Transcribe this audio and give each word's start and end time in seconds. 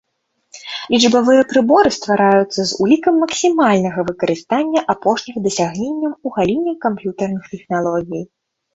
Лічбавыя 0.93 1.41
прыборы 1.51 1.91
ствараюцца 1.97 2.61
з 2.71 2.79
улікам 2.87 3.13
максімальнага 3.25 4.07
выкарыстання 4.09 4.85
апошніх 4.97 5.35
дасягненняў 5.47 6.11
у 6.25 6.37
галіне 6.41 6.79
камп'ютэрных 6.91 7.43
тэхналогій. 7.57 8.31